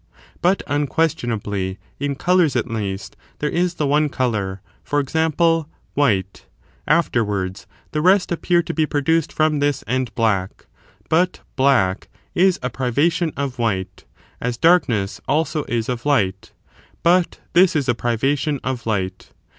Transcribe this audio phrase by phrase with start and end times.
[0.41, 0.49] 2.
[0.49, 4.09] luustrated ^^*» unquestionably, in colours, at least, there is by the case of the One
[4.09, 6.47] colour,— for example, white,—
[6.87, 10.65] afterwards CO ours;^^^^^^^ appear to be produced from this and black;
[11.07, 14.05] but black is a privation of white,
[14.41, 16.51] as darkness also is of light,
[17.03, 19.29] but this is a privation of light.